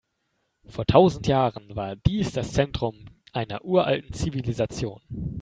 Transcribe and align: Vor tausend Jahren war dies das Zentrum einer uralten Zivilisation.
Vor 0.65 0.87
tausend 0.87 1.27
Jahren 1.27 1.75
war 1.75 1.95
dies 1.95 2.31
das 2.31 2.53
Zentrum 2.53 3.05
einer 3.33 3.63
uralten 3.63 4.11
Zivilisation. 4.13 4.99